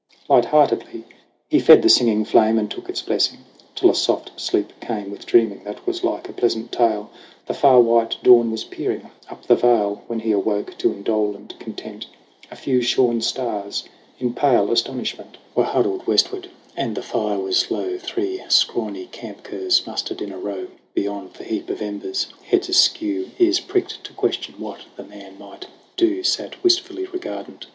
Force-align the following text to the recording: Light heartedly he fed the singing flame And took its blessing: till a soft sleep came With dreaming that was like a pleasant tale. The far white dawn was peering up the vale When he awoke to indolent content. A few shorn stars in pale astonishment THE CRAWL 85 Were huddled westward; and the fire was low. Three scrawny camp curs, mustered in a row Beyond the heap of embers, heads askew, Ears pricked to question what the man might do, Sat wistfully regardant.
Light 0.27 0.45
heartedly 0.45 1.03
he 1.47 1.59
fed 1.59 1.83
the 1.83 1.87
singing 1.87 2.25
flame 2.25 2.57
And 2.57 2.71
took 2.71 2.89
its 2.89 3.03
blessing: 3.03 3.41
till 3.75 3.87
a 3.91 3.93
soft 3.93 4.31
sleep 4.35 4.71
came 4.81 5.11
With 5.11 5.27
dreaming 5.27 5.63
that 5.63 5.85
was 5.85 6.03
like 6.03 6.27
a 6.27 6.33
pleasant 6.33 6.71
tale. 6.71 7.11
The 7.45 7.53
far 7.53 7.79
white 7.81 8.17
dawn 8.23 8.49
was 8.49 8.63
peering 8.63 9.11
up 9.29 9.45
the 9.45 9.53
vale 9.55 10.01
When 10.07 10.21
he 10.21 10.31
awoke 10.31 10.75
to 10.79 10.91
indolent 10.91 11.53
content. 11.59 12.07
A 12.49 12.55
few 12.55 12.81
shorn 12.81 13.21
stars 13.21 13.83
in 14.17 14.33
pale 14.33 14.71
astonishment 14.71 15.33
THE 15.33 15.37
CRAWL 15.37 15.49
85 15.53 15.57
Were 15.57 15.63
huddled 15.71 16.07
westward; 16.07 16.49
and 16.75 16.95
the 16.97 17.03
fire 17.03 17.37
was 17.37 17.69
low. 17.69 17.99
Three 17.99 18.41
scrawny 18.49 19.05
camp 19.05 19.43
curs, 19.43 19.85
mustered 19.85 20.19
in 20.19 20.31
a 20.31 20.39
row 20.39 20.69
Beyond 20.95 21.35
the 21.35 21.43
heap 21.43 21.69
of 21.69 21.79
embers, 21.79 22.25
heads 22.47 22.69
askew, 22.69 23.29
Ears 23.37 23.59
pricked 23.59 24.03
to 24.05 24.13
question 24.13 24.55
what 24.57 24.79
the 24.95 25.03
man 25.03 25.37
might 25.37 25.67
do, 25.95 26.23
Sat 26.23 26.63
wistfully 26.63 27.05
regardant. 27.05 27.67